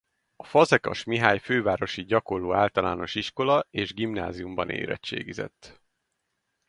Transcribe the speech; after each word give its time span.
A 0.35 0.43
Fazekas 0.45 1.03
Mihály 1.03 1.37
Fővárosi 1.39 2.03
Gyakorló 2.05 2.53
Általános 2.53 3.15
Iskola 3.15 3.67
és 3.69 3.93
Gimnáziumban 3.93 4.69
érettségizett. 4.69 5.81